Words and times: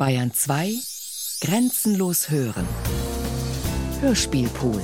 Bayern 0.00 0.32
2 0.32 0.72
Grenzenlos 1.42 2.30
hören. 2.30 2.66
Hörspielpool. 4.00 4.80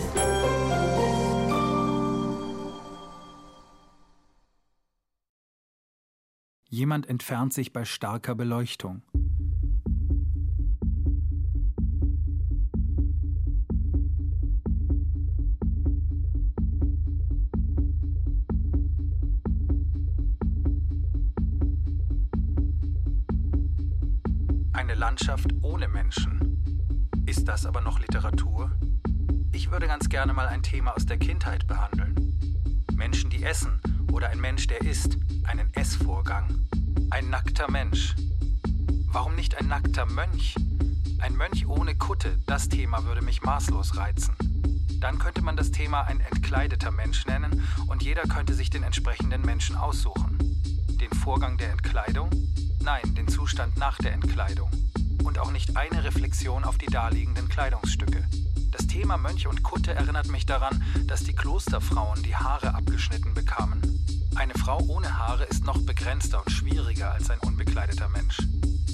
Jemand 6.68 7.08
entfernt 7.08 7.54
sich 7.54 7.72
bei 7.72 7.87
starker 7.87 8.34
Beleuchtung. 8.34 9.00
Landschaft 25.07 25.46
ohne 25.62 25.86
Menschen. 25.86 26.98
Ist 27.27 27.46
das 27.46 27.65
aber 27.65 27.80
noch 27.80 28.01
Literatur? 28.01 28.73
Ich 29.52 29.70
würde 29.70 29.87
ganz 29.87 30.09
gerne 30.09 30.32
mal 30.32 30.48
ein 30.48 30.65
Thema 30.65 30.96
aus 30.96 31.06
der 31.06 31.16
Kindheit 31.16 31.69
behandeln. 31.69 32.16
Menschen, 32.92 33.30
die 33.30 33.45
essen 33.45 33.80
oder 34.12 34.30
ein 34.30 34.41
Mensch, 34.41 34.66
der 34.66 34.80
isst, 34.80 35.16
einen 35.45 35.73
Essvorgang. 35.74 36.66
Ein 37.10 37.30
nackter 37.30 37.70
Mensch. 37.70 38.16
Warum 39.06 39.37
nicht 39.37 39.56
ein 39.56 39.69
nackter 39.69 40.06
Mönch? 40.06 40.56
Ein 41.20 41.37
Mönch 41.37 41.68
ohne 41.68 41.95
Kutte, 41.95 42.37
das 42.45 42.68
Thema 42.68 43.04
würde 43.04 43.23
mich 43.23 43.43
maßlos 43.43 43.96
reizen. 43.96 44.34
Dann 45.01 45.20
könnte 45.20 45.41
man 45.41 45.57
das 45.57 45.70
Thema 45.70 46.02
ein 46.02 46.18
entkleideter 46.18 46.91
Mensch 46.91 47.27
nennen 47.27 47.62
und 47.87 48.02
jeder 48.02 48.23
könnte 48.23 48.54
sich 48.54 48.70
den 48.70 48.82
entsprechenden 48.82 49.43
Menschen 49.43 49.77
aussuchen. 49.77 50.37
Den 51.01 51.12
Vorgang 51.12 51.59
der 51.59 51.70
Entkleidung? 51.70 52.29
Nein, 52.82 53.15
den 53.15 53.29
Zustand 53.29 53.77
nach 53.77 53.98
der 53.98 54.12
Entkleidung. 54.12 54.68
Und 55.27 55.41
auch 55.41 55.51
nicht 55.51 55.77
eine 55.77 56.05
Reflexion 56.05 56.62
auf 56.62 56.79
die 56.79 56.87
daliegenden 56.87 57.48
Kleidungsstücke. 57.48 58.25
Das 58.71 58.87
Thema 58.87 59.16
Mönch 59.16 59.49
und 59.49 59.65
Kutte 59.65 59.93
erinnert 59.93 60.29
mich 60.29 60.46
daran, 60.46 60.85
dass 61.09 61.24
die 61.24 61.35
Klosterfrauen 61.35 62.23
die 62.23 62.37
Haare 62.37 62.74
abgeschnitten 62.74 63.35
bekamen. 63.35 63.83
Eine 64.37 64.55
Frau 64.55 64.78
ohne 64.87 65.19
Haare 65.19 65.43
ist 65.43 65.65
noch 65.65 65.83
begrenzter 65.83 66.38
und 66.47 66.53
schwieriger 66.53 67.10
als 67.10 67.28
ein 67.28 67.41
unbekleideter 67.41 68.09
Mensch. 68.09 68.38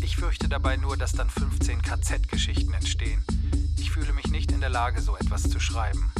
Ich 0.02 0.16
fürchte 0.16 0.48
dabei 0.48 0.78
nur, 0.78 0.96
dass 0.96 1.12
dann 1.12 1.28
15 1.28 1.82
KZ-Geschichten 1.82 2.72
entstehen. 2.72 3.22
Ich 3.76 3.90
fühle 3.90 4.14
mich 4.14 4.28
nicht 4.28 4.52
in 4.52 4.60
der 4.60 4.70
Lage, 4.70 5.02
so 5.02 5.14
etwas 5.18 5.42
zu 5.42 5.60
schreiben. 5.60 6.12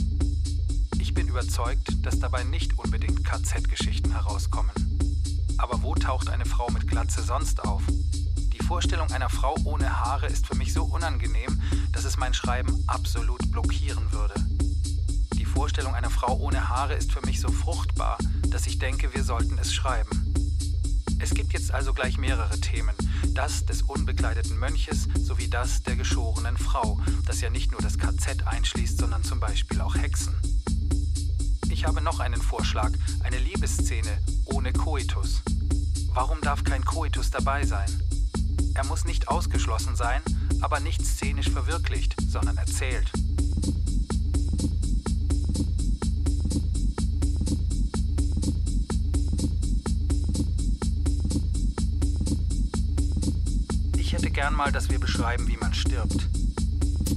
Ich 0.99 1.15
bin 1.15 1.27
überzeugt, 1.27 1.89
dass 2.05 2.21
dabei 2.21 2.45
nicht 2.45 2.79
unbedingt 2.79 3.25
KZ-Geschichten 3.25 4.13
herauskommen. 4.13 4.73
Aber 5.57 5.83
wo 5.83 5.95
taucht 5.95 6.29
eine 6.29 6.45
Frau 6.45 6.69
mit 6.71 6.87
Glatze 6.87 7.23
sonst 7.23 7.65
auf? 7.65 7.83
Die 8.73 8.77
Vorstellung 8.77 9.13
einer 9.13 9.29
Frau 9.29 9.55
ohne 9.65 10.01
Haare 10.01 10.29
ist 10.29 10.47
für 10.47 10.55
mich 10.55 10.73
so 10.73 10.85
unangenehm, 10.85 11.61
dass 11.93 12.05
es 12.05 12.17
mein 12.17 12.33
Schreiben 12.33 12.83
absolut 12.87 13.53
blockieren 13.53 14.11
würde. 14.13 14.33
Die 15.35 15.45
Vorstellung 15.45 15.95
einer 15.95 16.09
Frau 16.09 16.39
ohne 16.39 16.71
Haare 16.71 16.95
ist 16.95 17.13
für 17.13 17.21
mich 17.27 17.39
so 17.39 17.53
fruchtbar, 17.53 18.17
dass 18.49 18.67
ich 18.67 18.79
denke, 18.79 19.13
wir 19.13 19.25
sollten 19.25 19.59
es 19.59 19.75
schreiben. 19.75 20.35
Es 21.19 21.35
gibt 21.35 21.53
jetzt 21.53 21.71
also 21.71 21.93
gleich 21.93 22.17
mehrere 22.17 22.59
Themen. 22.61 22.97
Das 23.35 23.67
des 23.67 23.83
unbekleideten 23.83 24.59
Mönches 24.59 25.07
sowie 25.21 25.49
das 25.49 25.83
der 25.83 25.97
geschorenen 25.97 26.57
Frau, 26.57 26.99
das 27.27 27.43
ja 27.43 27.51
nicht 27.51 27.73
nur 27.73 27.83
das 27.83 27.99
KZ 27.99 28.47
einschließt, 28.47 28.97
sondern 28.97 29.23
zum 29.23 29.39
Beispiel 29.39 29.83
auch 29.83 29.97
Hexen. 29.97 30.35
Ich 31.69 31.85
habe 31.85 32.01
noch 32.01 32.21
einen 32.21 32.41
Vorschlag, 32.41 32.93
eine 33.23 33.37
Liebesszene 33.37 34.19
ohne 34.47 34.73
Koitus. 34.73 35.43
Warum 36.15 36.41
darf 36.41 36.65
kein 36.65 36.87
Koitus 36.87 37.31
dabei 37.31 37.67
sein? 37.67 38.12
Er 38.75 38.85
muss 38.87 39.05
nicht 39.05 39.29
ausgeschlossen 39.29 39.97
sein, 39.97 40.23
aber 40.61 40.81
nicht 40.81 41.05
szenisch 41.05 41.51
verwirklicht, 41.51 42.17
sondern 42.29 42.57
erzählt. 42.57 43.11
Ich 53.97 54.13
hätte 54.13 54.31
gern 54.31 54.55
mal, 54.55 54.73
dass 54.73 54.89
wir 54.89 54.99
beschreiben, 54.99 55.49
wie 55.49 55.57
man 55.57 55.75
stirbt. 55.75 56.29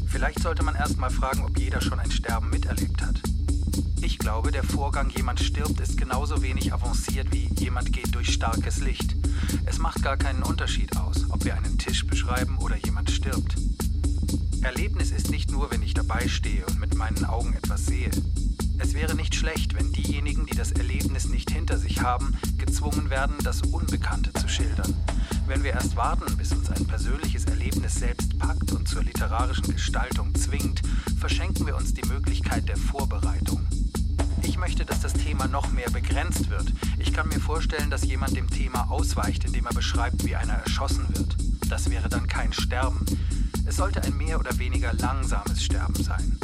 Vielleicht 0.07 0.40
sollte 0.40 0.63
man 0.63 0.75
erst 0.75 0.97
mal 0.97 1.09
fragen, 1.09 1.44
ob 1.46 1.57
jeder 1.57 1.81
schon 1.81 2.00
ein 2.00 2.12
Sterben 2.12 2.50
miterlebt 2.50 3.01
hat. 3.01 3.22
Ich 4.01 4.18
glaube, 4.18 4.51
der 4.51 4.63
Vorgang, 4.63 5.09
jemand 5.09 5.40
stirbt, 5.40 5.80
ist 5.80 5.97
genauso 5.97 6.41
wenig 6.41 6.74
avanciert 6.74 7.31
wie 7.31 7.50
jemand 7.59 7.91
geht 7.91 8.13
durch 8.13 8.31
starkes 8.31 8.80
Licht. 8.80 9.15
Es 9.66 9.80
macht 9.80 10.04
gar 10.04 10.18
keinen 10.18 10.44
Unterschied 10.44 10.98
aus, 10.98 11.30
ob 11.30 11.46
wir 11.46 11.56
einen 11.56 11.78
Tisch 11.78 12.06
beschreiben 12.06 12.58
oder 12.58 12.76
jemand 12.78 13.12
stirbt. 13.12 13.56
Erlebnis 14.62 15.12
ist 15.12 15.30
nicht 15.30 15.52
nur, 15.52 15.72
wenn 15.72 15.84
ich 15.84 15.94
dabei 15.94 16.28
stehe 16.28 16.66
und 16.66 16.80
mit 16.80 16.96
meinen 16.96 17.26
Augen 17.26 17.54
etwas 17.54 17.86
sehe. 17.86 18.10
Es 18.78 18.94
wäre 18.94 19.16
nicht 19.16 19.36
schlecht, 19.36 19.76
wenn 19.76 19.92
diejenigen, 19.92 20.46
die 20.46 20.56
das 20.56 20.72
Erlebnis 20.72 21.30
nicht 21.30 21.52
hinter 21.52 21.78
sich 21.78 22.02
haben, 22.02 22.36
gezwungen 22.58 23.10
werden, 23.10 23.36
das 23.44 23.62
Unbekannte 23.62 24.34
zu 24.34 24.48
schildern. 24.48 24.94
Wenn 25.48 25.64
wir 25.64 25.72
erst 25.72 25.96
warten, 25.96 26.36
bis 26.38 26.52
uns 26.52 26.70
ein 26.72 26.86
persönliches 26.86 27.46
Erlebnis 27.46 27.96
selbst 27.96 28.38
packt 28.40 28.72
und 28.74 28.88
zur 28.88 29.04
literarischen 29.04 29.72
Gestaltung 29.72 30.34
zwingt, 30.36 30.82
verschenken 31.20 31.68
wir 31.68 31.76
uns 31.76 31.94
die 31.94 32.08
Möglichkeit 32.08 32.68
der 32.68 32.78
Vorbereitung. 32.78 33.66
Ich 34.45 34.59
möchte, 34.59 34.85
dass 34.85 35.01
das 35.01 35.13
Thema 35.13 35.47
noch 35.47 35.72
mehr 35.72 35.89
begrenzt 35.89 36.51
wird. 36.51 36.72
Ich 37.00 37.11
kann 37.11 37.28
mir 37.29 37.39
vorstellen, 37.39 37.89
dass 37.89 38.06
jemand 38.06 38.38
dem 38.38 38.47
Thema 38.47 38.91
ausweicht, 38.91 39.44
indem 39.44 39.66
er 39.66 39.73
beschreibt, 39.73 40.23
wie 40.23 40.35
einer 40.35 40.53
erschossen 40.53 41.07
wird. 41.17 41.35
Das 41.67 41.89
wäre 41.89 42.09
dann 42.09 42.28
kein 42.28 42.53
Sterben. 42.53 43.06
Es 43.66 43.78
sollte 43.78 44.03
ein 44.03 44.16
mehr 44.16 44.39
oder 44.39 44.57
weniger 44.59 44.94
langsames 44.94 45.63
Sterben 45.63 45.95
sein. 45.95 46.38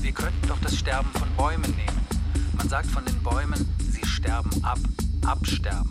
Wir 0.00 0.12
könnten 0.12 0.46
doch 0.46 0.60
das 0.60 0.76
Sterben 0.76 1.10
von 1.14 1.28
Bäumen 1.36 1.70
nehmen. 1.72 2.06
Man 2.56 2.68
sagt 2.68 2.86
von 2.86 3.04
den 3.04 3.20
Bäumen, 3.24 3.68
sie 3.90 4.06
sterben 4.06 4.50
ab, 4.62 4.78
absterben. 5.26 5.90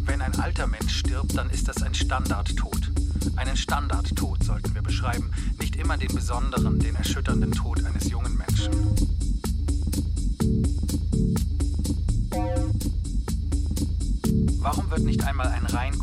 Wenn 0.00 0.20
ein 0.20 0.38
alter 0.38 0.66
Mensch 0.66 0.98
stirbt, 0.98 1.34
dann 1.36 1.48
ist 1.48 1.66
das 1.66 1.82
ein 1.82 1.94
Standardtod. 1.94 2.92
Einen 3.36 3.56
Standardtod 3.56 4.44
sollten 4.44 4.74
wir 4.74 4.82
beschreiben, 4.82 5.30
nicht 5.58 5.76
immer 5.76 5.96
den 5.96 6.14
besonderen, 6.14 6.78
den 6.78 6.94
erschütternden 6.94 7.52
Tod 7.52 7.82
eines 7.86 8.10
jungen 8.10 8.36
Menschen. 8.36 9.19
Einmal 15.40 15.54
ein 15.54 15.66
rein 15.66 15.99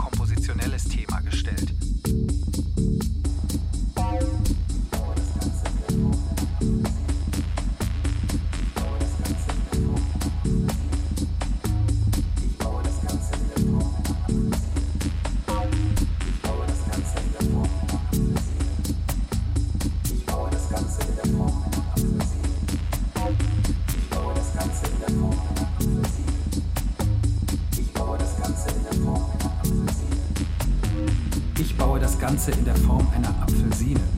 Ganze 32.47 32.59
in 32.59 32.65
der 32.65 32.75
Form 32.75 33.05
einer 33.13 33.29
Apfelsine. 33.41 34.16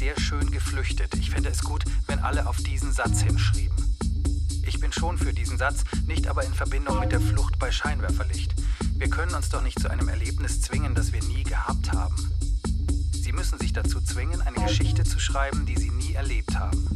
sehr 0.00 0.18
schön 0.18 0.50
geflüchtet. 0.50 1.14
Ich 1.16 1.28
fände 1.28 1.50
es 1.50 1.62
gut, 1.62 1.84
wenn 2.06 2.20
alle 2.20 2.46
auf 2.46 2.56
diesen 2.56 2.90
Satz 2.90 3.20
hinschrieben. 3.20 3.76
Ich 4.66 4.80
bin 4.80 4.92
schon 4.92 5.18
für 5.18 5.34
diesen 5.34 5.58
Satz, 5.58 5.84
nicht 6.06 6.26
aber 6.26 6.42
in 6.42 6.54
Verbindung 6.54 7.00
mit 7.00 7.12
der 7.12 7.20
Flucht 7.20 7.58
bei 7.58 7.70
Scheinwerferlicht. 7.70 8.54
Wir 8.94 9.10
können 9.10 9.34
uns 9.34 9.50
doch 9.50 9.60
nicht 9.60 9.78
zu 9.78 9.90
einem 9.90 10.08
Erlebnis 10.08 10.62
zwingen, 10.62 10.94
das 10.94 11.12
wir 11.12 11.22
nie 11.24 11.42
gehabt 11.42 11.92
haben. 11.92 12.16
Sie 13.12 13.32
müssen 13.32 13.58
sich 13.58 13.74
dazu 13.74 14.00
zwingen, 14.00 14.40
eine 14.40 14.64
Geschichte 14.64 15.04
zu 15.04 15.18
schreiben, 15.18 15.66
die 15.66 15.76
Sie 15.76 15.90
nie 15.90 16.14
erlebt 16.14 16.58
haben. 16.58 16.88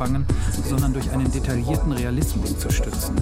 einzufangen, 0.00 0.26
sondern 0.68 0.92
durch 0.92 1.10
einen 1.10 1.30
detaillierten 1.30 1.92
Realismus 1.92 2.58
zu 2.58 2.70
stützen. 2.70 3.16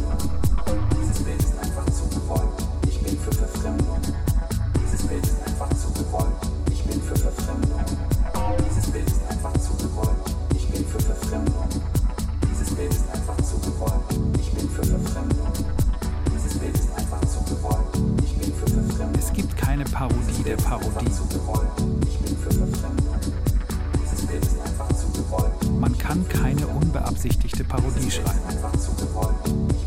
beabsichtigte 27.19 27.65
Parodie 27.65 28.11
schreiben. 28.11 29.78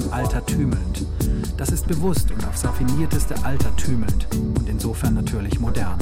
Sondern 0.00 0.12
altertümelnd. 0.12 1.06
Das 1.56 1.70
ist 1.70 1.86
bewusst 1.86 2.30
und 2.30 2.46
aufs 2.46 2.64
raffinierteste 2.64 3.34
altertümelnd 3.44 4.26
und 4.56 4.68
insofern 4.68 5.14
natürlich 5.14 5.60
modern. 5.60 5.98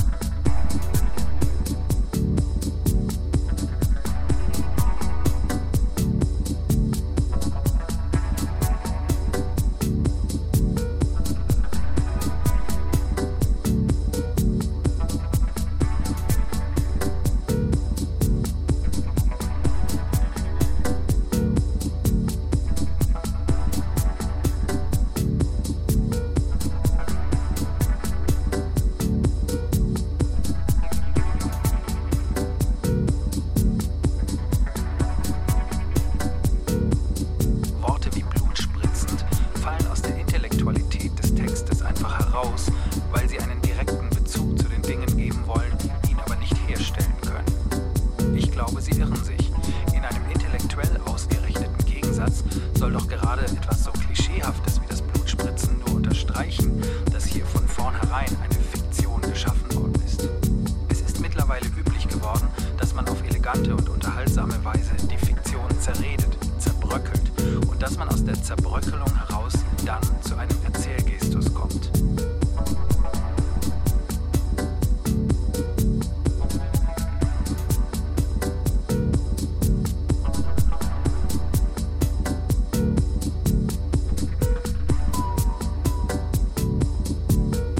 Dann 69.88 70.02
zu 70.20 70.36
einem 70.36 70.56
Erzählgestus 70.66 71.54
kommt. 71.54 71.90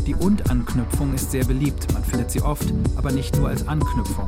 Die 0.07 0.15
Und-Anknüpfung 0.15 1.13
ist 1.13 1.31
sehr 1.31 1.45
beliebt. 1.45 1.93
Man 1.93 2.03
findet 2.03 2.31
sie 2.31 2.41
oft, 2.41 2.73
aber 2.97 3.13
nicht 3.13 3.37
nur 3.37 3.49
als 3.49 3.69
Anknüpfung. 3.69 4.27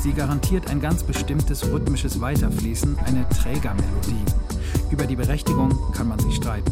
Sie 0.00 0.12
garantiert 0.12 0.70
ein 0.70 0.80
ganz 0.80 1.02
bestimmtes 1.02 1.64
rhythmisches 1.72 2.20
Weiterfließen, 2.20 2.96
eine 3.00 3.28
Trägermelodie. 3.30 4.24
Über 4.92 5.06
die 5.06 5.16
Berechtigung 5.16 5.76
kann 5.92 6.06
man 6.06 6.20
sich 6.20 6.36
streiten. 6.36 6.70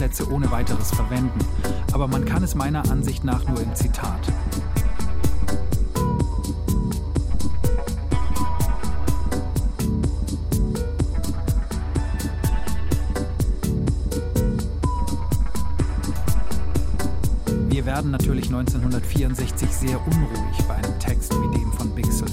Gemeinplätze 0.00 0.32
ohne 0.32 0.50
weiteres 0.50 0.90
verwenden, 0.92 1.38
aber 1.92 2.08
man 2.08 2.24
kann 2.24 2.42
es 2.42 2.54
meiner 2.54 2.90
Ansicht 2.90 3.22
nach 3.22 3.46
nur 3.46 3.60
im 3.60 3.74
Zitat. 3.74 4.32
Wir 17.68 17.84
werden 17.84 18.10
natürlich 18.10 18.46
1964 18.46 19.70
sehr 19.70 20.00
unruhig 20.06 20.64
bei 20.66 20.76
einem 20.76 20.98
Text 20.98 21.34
wie 21.34 21.58
dem 21.58 21.70
von 21.72 21.90
Bixel. 21.90 22.28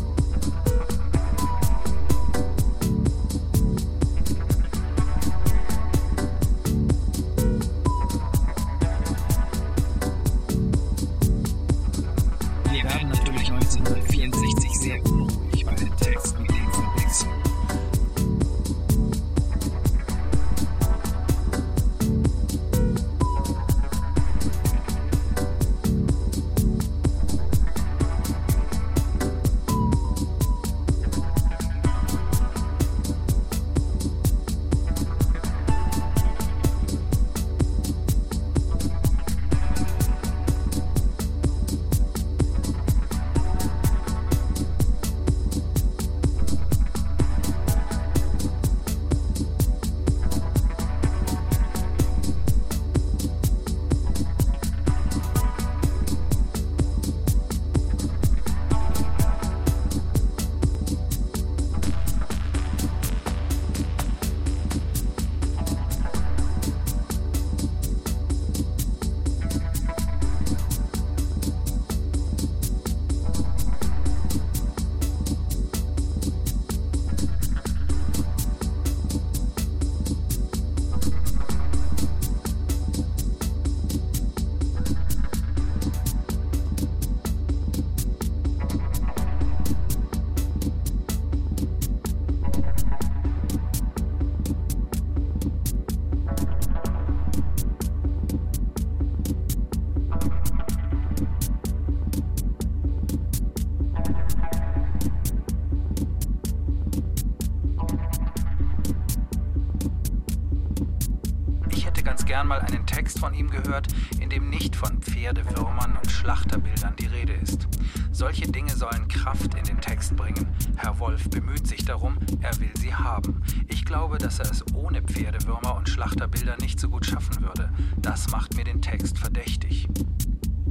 Gern 112.38 112.50
mal 112.50 112.60
einen 112.60 112.86
Text 112.86 113.18
von 113.18 113.34
ihm 113.34 113.50
gehört, 113.50 113.88
in 114.20 114.30
dem 114.30 114.52
nicht 114.52 114.76
von 114.76 115.02
Pferdewürmern 115.02 115.98
und 115.98 116.12
Schlachterbildern 116.12 116.96
die 116.98 117.08
Rede 117.08 117.34
ist. 117.34 117.68
Solche 118.12 118.46
Dinge 118.52 118.76
sollen 118.76 119.08
Kraft 119.08 119.56
in 119.56 119.64
den 119.64 119.82
Text 119.82 120.16
bringen. 120.16 120.46
Herr 120.76 121.00
Wolf 121.00 121.32
bemüht 121.32 121.66
sich 121.66 121.84
darum, 121.84 122.20
er 122.42 122.56
will 122.60 122.70
sie 122.78 122.94
haben. 122.94 123.42
Ich 123.68 123.86
glaube, 123.86 124.20
dass 124.20 124.38
er 124.38 124.52
es 124.52 124.64
ohne 124.76 125.02
Pferdewürmer 125.02 125.76
und 125.78 125.90
Schlachterbilder 125.90 126.58
nicht 126.62 126.80
so 126.80 126.90
gut 126.90 127.08
schaffen 127.08 127.42
würde. 127.42 127.74
Das 128.04 128.30
macht 128.30 128.56
mir 128.56 128.66
den 128.66 128.84
Text 128.84 129.18
verdächtig. 129.18 129.88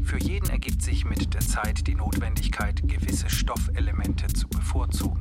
Für 0.05 0.21
jeden 0.21 0.49
ergibt 0.51 0.83
sich 0.83 1.05
mit 1.05 1.35
der 1.35 1.41
Zeit 1.41 1.89
die 1.89 1.97
Notwendigkeit, 1.97 2.87
gewisse 2.87 3.29
Stoffelemente 3.29 4.29
zu 4.29 4.47
bevorzugen. 4.47 5.21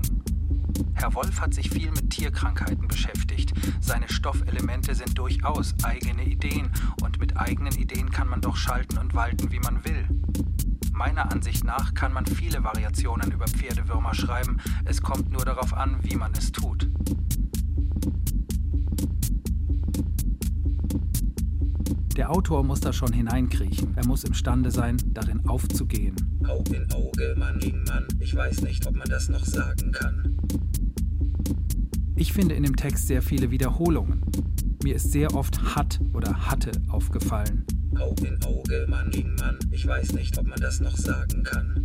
Herr 0.94 1.13
Wolf 1.13 1.41
hat 1.41 1.53
sich 1.53 1.70
viel 1.70 1.91
mit 1.91 2.10
Tierkrankheiten 2.10 2.88
beschäftigt. 2.88 3.53
Seine 3.79 4.10
Stoffelemente 4.10 4.96
sind 4.96 5.17
durchaus 5.17 5.75
eigene 5.84 6.25
Ideen 6.25 6.70
und 7.01 7.20
mit 7.20 7.38
eigenen 7.38 7.74
Ideen 7.75 8.10
kann 8.10 8.27
man 8.27 8.41
doch 8.41 8.55
schalten 8.55 8.98
und 8.98 9.13
walten, 9.13 9.51
wie 9.51 9.60
man 9.60 9.84
will. 9.86 10.08
Meiner 10.91 11.32
Ansicht 11.32 11.63
nach 11.63 11.94
kann 11.94 12.13
man 12.13 12.25
viele 12.25 12.63
Variationen 12.63 13.32
über 13.32 13.46
Pferdewürmer 13.46 14.13
schreiben, 14.13 14.58
es 14.86 15.01
kommt 15.01 15.32
nur 15.32 15.44
darauf 15.44 15.74
an, 15.74 15.98
wie 16.01 16.15
man 16.15 16.32
es 16.34 16.51
tut. 16.51 16.89
Der 22.15 22.32
Autor 22.32 22.63
muss 22.63 22.79
da 22.79 22.94
schon 22.94 23.12
hineinkriechen. 23.12 23.94
Er 23.98 24.08
muss 24.08 24.24
imstande 24.24 24.72
sein, 24.72 24.96
darin 25.08 25.46
aufzugehen. 25.50 26.15
Auge 26.48 26.77
in 26.77 26.91
Auge, 26.94 27.36
Mann 27.38 27.60
gegen 27.60 27.84
Mann. 27.84 28.08
Ich 28.22 28.34
weiß 28.34 28.62
nicht, 28.62 28.88
ob 28.88 28.96
man 28.96 29.10
das 29.10 29.27
noch 29.27 29.44
sagen 29.44 29.91
kann. 29.91 30.34
Ich 32.17 32.31
finde 32.31 32.55
in 32.55 32.63
dem 32.63 32.77
Text 32.77 33.07
sehr 33.07 33.22
viele 33.22 33.51
Wiederholungen. 33.51 34.22
Mir 34.84 34.95
ist 34.95 35.12
sehr 35.12 35.36
oft 35.36 35.75
hat 35.75 36.00
oder 36.13 36.48
hatte 36.48 36.72
aufgefallen. 36.88 37.65
Auge 38.00 38.27
in 38.27 38.43
Auge, 38.43 38.86
Mann 38.88 39.10
gegen 39.12 39.36
Mann. 39.36 39.60
Ich 39.72 39.86
weiß 39.86 40.13
nicht, 40.13 40.38
ob 40.38 40.48
man 40.48 40.60
das 40.60 40.79
noch 40.79 40.95
sagen 40.95 41.43
kann. 41.43 41.84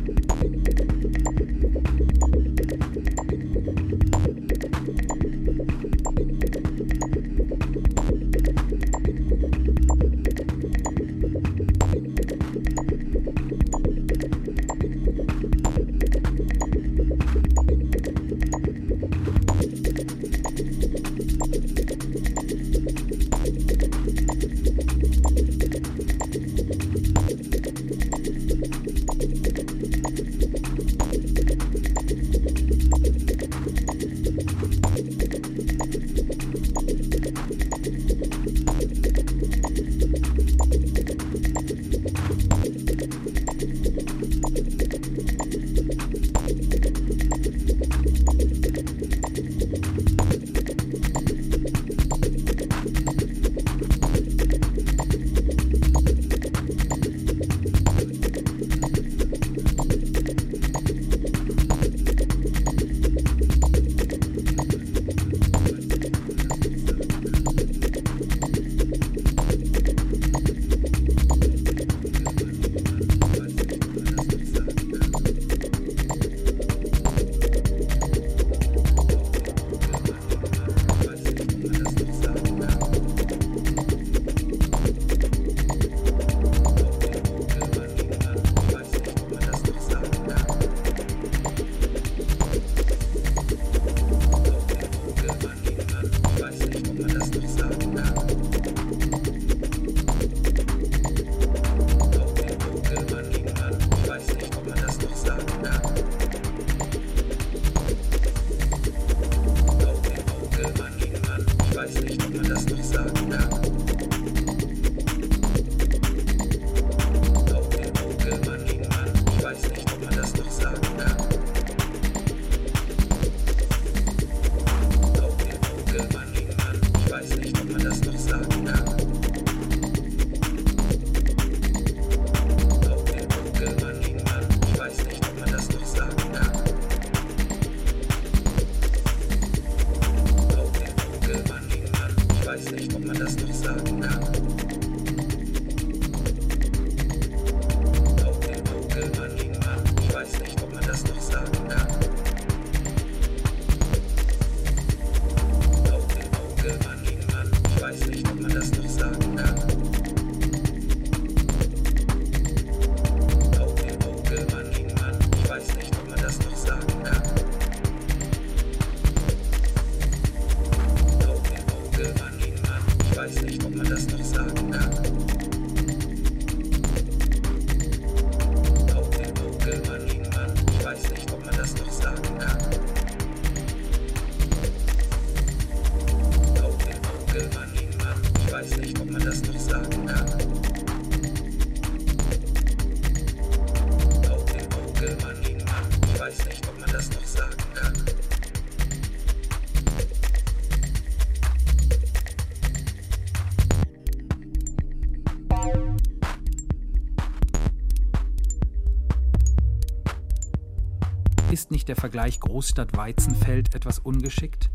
Vergleich 212.01 212.39
Großstadt-Weizenfeld 212.39 213.75
etwas 213.75 213.99
ungeschickt? 213.99 214.71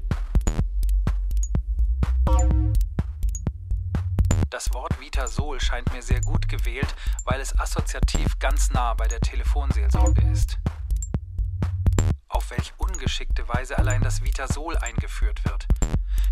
Das 4.48 4.72
Wort 4.72 5.00
Vitasol 5.00 5.60
scheint 5.60 5.92
mir 5.92 6.02
sehr 6.02 6.20
gut 6.20 6.48
gewählt, 6.48 6.94
weil 7.24 7.40
es 7.40 7.58
assoziativ 7.58 8.38
ganz 8.38 8.70
nah 8.70 8.94
bei 8.94 9.08
der 9.08 9.18
Telefonseelsorge 9.18 10.22
ist. 10.30 10.58
Auf 12.28 12.48
welch 12.52 12.72
ungeschickte 12.78 13.48
Weise 13.48 13.76
allein 13.76 14.02
das 14.02 14.22
Vitasol 14.22 14.76
eingeführt 14.76 15.44
wird. 15.46 15.66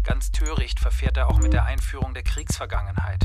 Ganz 0.05 0.31
töricht 0.31 0.79
verfährt 0.79 1.17
er 1.17 1.27
auch 1.27 1.41
mit 1.41 1.55
der 1.55 1.65
Einführung 1.65 2.15
der 2.15 2.23
Kriegsvergangenheit. 2.23 3.25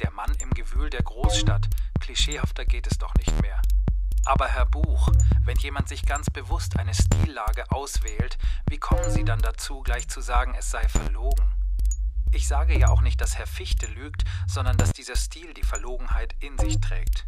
Der 0.00 0.10
Mann 0.10 0.32
im 0.38 0.48
Gewühl 0.54 0.88
der 0.88 1.02
Großstadt, 1.02 1.68
klischeehafter 2.00 2.64
geht 2.64 2.86
es 2.86 2.96
doch 2.96 3.12
nicht 3.16 3.42
mehr. 3.42 3.60
Aber 4.26 4.48
Herr 4.48 4.64
Buch, 4.64 5.08
wenn 5.44 5.58
jemand 5.58 5.88
sich 5.88 6.06
ganz 6.06 6.30
bewusst 6.30 6.78
eine 6.78 6.94
Stillage 6.94 7.70
auswählt, 7.70 8.38
wie 8.68 8.78
kommen 8.78 9.10
Sie 9.10 9.24
dann 9.24 9.40
dazu, 9.40 9.82
gleich 9.82 10.08
zu 10.08 10.22
sagen, 10.22 10.54
es 10.58 10.70
sei 10.70 10.88
verlogen? 10.88 11.52
Ich 12.32 12.48
sage 12.48 12.78
ja 12.78 12.88
auch 12.88 13.02
nicht, 13.02 13.20
dass 13.20 13.36
Herr 13.36 13.46
Fichte 13.46 13.86
lügt, 13.86 14.24
sondern 14.46 14.76
dass 14.78 14.92
dieser 14.92 15.16
Stil 15.16 15.52
die 15.52 15.62
Verlogenheit 15.62 16.34
in 16.40 16.58
sich 16.58 16.80
trägt. 16.80 17.26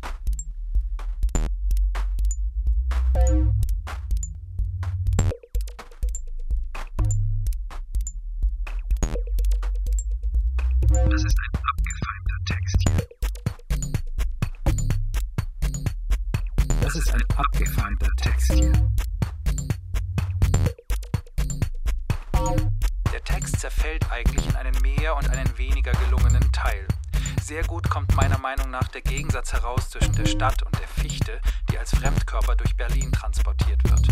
Meinung 28.46 28.70
nach 28.70 28.86
der 28.86 29.00
Gegensatz 29.00 29.52
heraus 29.52 29.90
zwischen 29.90 30.14
der 30.14 30.26
Stadt 30.26 30.62
und 30.62 30.78
der 30.78 30.86
Fichte, 30.86 31.40
die 31.68 31.78
als 31.80 31.92
Fremdkörper 31.92 32.54
durch 32.54 32.76
Berlin 32.76 33.10
transportiert 33.10 33.82
wird. 33.90 34.06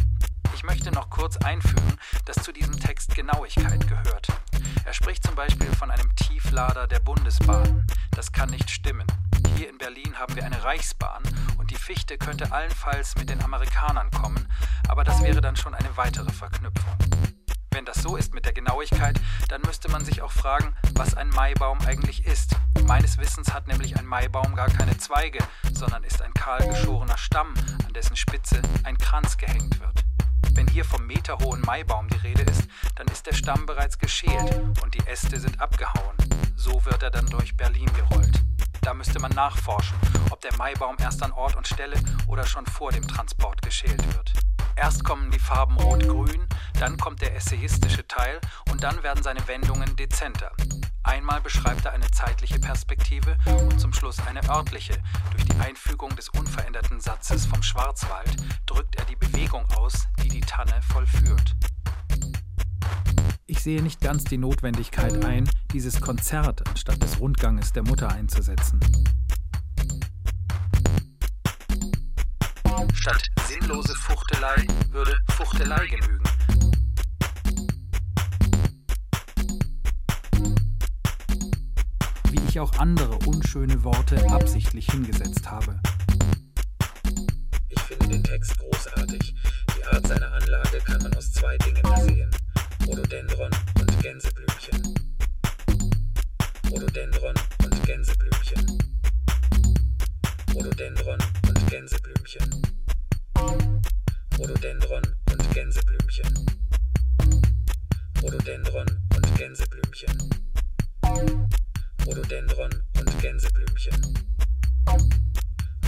Ich 0.57 0.65
möchte 0.65 0.91
noch 0.91 1.09
kurz 1.09 1.37
einfügen, 1.37 1.97
dass 2.25 2.43
zu 2.43 2.51
diesem 2.51 2.77
Text 2.81 3.15
Genauigkeit 3.15 3.87
gehört. 3.87 4.27
Er 4.85 4.93
spricht 4.93 5.23
zum 5.23 5.37
Beispiel 5.37 5.73
von 5.77 5.89
einem 5.89 6.13
Tieflader 6.17 6.89
der 6.89 6.99
Bundesbahn. 6.99 7.87
Das 8.11 8.33
kann 8.33 8.51
nicht 8.51 8.69
stimmen. 8.71 9.07
Hier 9.57 9.71
in 9.71 9.79
Berlin 9.79 10.19
haben 10.19 10.35
wir 10.35 10.45
eine 10.45 10.65
Reichsbahn 10.65 11.23
und 11.59 11.71
die 11.71 11.77
Fichte 11.77 12.19
könnte 12.19 12.51
allenfalls 12.51 13.15
mit 13.15 13.31
den 13.31 13.41
Amerikanern 13.41 14.11
kommen, 14.11 14.49
aber 14.89 15.05
das 15.05 15.23
wäre 15.23 15.43
dann 15.43 15.55
schon 15.55 15.77
eine 15.77 15.97
weitere 15.97 16.33
Verknüpfung. 16.33 16.99
Wenn 17.71 17.85
das 17.85 18.03
so 18.03 18.17
ist 18.17 18.35
mit 18.35 18.47
der 18.47 18.53
Genauigkeit, 18.53 19.21
dann 19.49 19.61
müsste 19.63 19.89
man 19.93 20.05
sich 20.05 20.23
auch 20.23 20.33
fragen, 20.33 20.75
was 20.95 21.15
ein 21.15 21.29
Maibaum 21.29 21.79
eigentlich 21.87 22.27
ist. 22.27 22.57
Meines 22.87 23.17
Wissens 23.17 23.53
hat 23.53 23.67
nämlich 23.67 23.97
ein 23.99 24.05
Maibaum 24.05 24.55
gar 24.55 24.69
keine 24.69 24.97
Zweige, 24.99 25.39
sondern 25.73 26.05
ist 26.05 26.21
ein 26.21 26.35
kahl 26.35 26.67
geschorener 26.69 27.17
Stamm, 27.17 27.55
an 27.87 27.93
dessen 27.95 28.15
Spitze 28.15 28.61
ein 28.83 28.99
Kranz 28.99 29.39
gehängt 29.39 29.81
wird. 29.81 30.05
Wenn 30.53 30.69
hier 30.69 30.85
vom 30.85 31.07
meterhohen 31.07 31.63
Maibaum 31.63 32.09
die 32.09 32.19
Rede 32.19 32.43
ist, 32.43 32.69
dann 32.97 33.07
ist 33.09 33.27
der 33.27 33.35
Stamm 33.35 33.65
bereits 33.65 33.99
geschält 33.99 34.61
und 34.83 34.95
die 34.95 35.07
Äste 35.07 35.41
sind 35.41 35.61
abgehauen. 35.61 36.17
So 36.57 36.85
wird 36.85 37.03
er 37.03 37.11
dann 37.11 37.27
durch 37.27 37.57
Berlin 37.57 37.91
gerollt. 37.95 38.41
Da 38.85 38.93
müsste 38.93 39.19
man 39.19 39.33
nachforschen, 39.33 39.97
ob 40.31 40.43
der 40.43 40.55
Maibaum 40.59 40.97
erst 40.99 41.23
an 41.23 41.33
Ort 41.33 41.57
und 41.57 41.67
Stelle 41.67 41.97
oder 42.27 42.47
schon 42.47 42.67
vor 42.67 42.93
dem 42.93 43.09
Transport 43.09 43.63
geschält 43.63 44.07
wird. 44.15 44.35
Erst 44.77 45.05
kommen 45.05 45.31
die 45.31 45.39
Farben 45.39 45.77
Rot-Grün, 45.79 46.47
dann 46.79 46.99
kommt 46.99 47.23
der 47.23 47.35
essayistische 47.35 48.07
Teil 48.07 48.41
und 48.71 48.83
dann 48.83 49.03
werden 49.03 49.23
seine 49.23 49.47
Wendungen 49.49 49.97
dezenter. 49.97 50.53
Einmal 51.03 51.41
beschreibt 51.41 51.87
er 51.87 51.93
eine 51.93 52.11
zeitliche 52.11 52.59
Perspektive 52.59 53.39
und 53.47 53.81
zum 53.81 53.95
Schluss 53.95 54.19
eine 54.27 54.47
örtliche. 54.51 54.99
Durch 55.31 55.47
die 55.47 55.59
Einfügung 55.61 56.15
des 56.17 56.29
unveränderten 56.29 57.01
Satzes 57.01 57.47
vom 57.47 57.63
Schwarzwald 57.63 58.37
drückt 58.67 58.97
er 58.97 59.07
die 59.07 59.17
Bewegung 59.17 59.65
aus, 59.77 60.09
die 60.23 60.29
die 60.29 60.41
Tanne 60.41 60.83
vollführt. 60.93 61.55
Sehe 63.65 63.83
nicht 63.83 64.03
ganz 64.03 64.25
die 64.25 64.37
Notwendigkeit 64.37 65.25
ein, 65.25 65.49
dieses 65.73 65.99
Konzert 65.99 66.69
anstatt 66.69 67.03
des 67.03 67.19
Rundganges 67.19 67.73
der 67.73 67.83
Mutter 67.83 68.11
einzusetzen. 68.11 68.79
Statt 72.93 73.23
sinnlose 73.49 73.95
Fuchtelei 73.95 74.67
würde 74.91 75.17
Fuchtelei 75.31 75.87
genügen. 75.87 76.25
Wie 82.33 82.41
ich 82.47 82.61
auch 82.61 82.79
andere 82.79 83.17
unschöne 83.27 83.83
Worte 83.83 84.31
absichtlich 84.31 84.91
hingesetzt 84.91 85.51
habe. 85.51 85.81
Ich 87.71 87.81
finde 87.81 88.09
den 88.09 88.25
Text 88.25 88.59
großartig. 88.59 89.35
Die 89.79 89.85
Art 89.87 90.07
seiner 90.07 90.31
Anlage 90.35 90.81
kann 90.85 91.03
man 91.03 91.17
aus 91.17 91.33
zwei 91.33 91.57
Dingen 91.57 91.83
ersehen. 91.83 92.31
Rhododendron 92.87 93.51
und 93.81 94.03
Gänseblümchen. 94.03 94.95
Rhododendron 96.71 97.35
und 97.65 97.87
Gänseblümchen. 97.87 98.79
Rhododendron 100.55 101.19
und 101.49 101.71
Gänseblümchen. 101.71 102.63
Rhododendron 104.39 105.03
und 105.33 105.55
Gänseblümchen. 105.55 106.47
Rhododendron 108.23 108.87
und 109.17 109.39
Gänseblümchen. 109.39 110.31
Rhododendron 112.07 112.71
und 112.99 113.21
Gänseblümchen. 113.23 114.15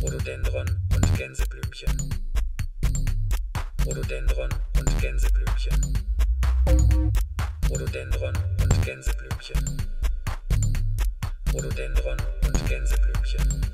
Rhododendron 0.02 0.66
und 0.94 1.18
Gänseblümchen. 1.18 1.96
Rhododendron 3.84 4.50
und 4.78 5.00
Gänseblümchen. 5.00 6.15
Rhododendron 6.66 8.34
und 8.60 8.82
Gänseblümchen. 8.84 9.56
Rhododendron 11.54 12.16
und 12.44 12.68
Gänseblümchen. 12.68 13.66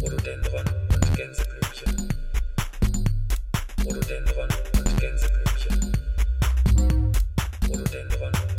Rhododendron 0.00 0.64
und 0.92 1.16
Gänseblümchen. 1.16 2.08
Rhododendron 3.84 4.48
und 4.76 5.00
Gänseblümchen. 5.00 5.92
Rhododendron 7.68 7.68
und 7.68 7.90
Gänseblümchen. 7.90 8.49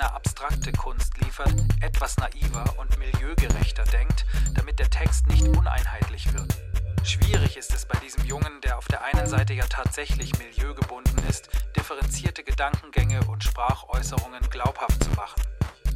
Er 0.00 0.14
abstrakte 0.14 0.72
Kunst 0.72 1.16
liefert, 1.18 1.54
etwas 1.80 2.16
naiver 2.16 2.64
und 2.78 2.98
milieugerechter 2.98 3.84
denkt, 3.84 4.26
damit 4.54 4.78
der 4.78 4.90
Text 4.90 5.26
nicht 5.28 5.46
uneinheitlich 5.48 6.32
wird. 6.34 6.54
Schwierig 7.02 7.56
ist 7.56 7.72
es 7.72 7.86
bei 7.86 7.98
diesem 8.00 8.24
Jungen, 8.24 8.60
der 8.62 8.78
auf 8.78 8.88
der 8.88 9.04
einen 9.04 9.26
Seite 9.26 9.54
ja 9.54 9.64
tatsächlich 9.68 10.32
milieugebunden 10.38 11.18
ist, 11.28 11.48
differenzierte 11.76 12.42
Gedankengänge 12.42 13.20
und 13.28 13.44
Sprachäußerungen 13.44 14.50
glaubhaft 14.50 15.04
zu 15.04 15.10
machen. 15.10 15.42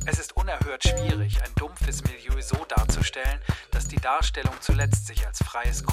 Es 0.07 0.19
ist 0.19 0.37
unerhört 0.37 0.83
schwierig, 0.83 1.43
ein 1.43 1.55
dumpfes 1.57 2.03
Milieu 2.05 2.41
so 2.41 2.65
darzustellen, 2.65 3.41
dass 3.71 3.89
die 3.89 4.01
Darstellung 4.01 4.55
zuletzt 4.61 5.07
sich 5.07 5.27
als 5.27 5.43
freies 5.43 5.85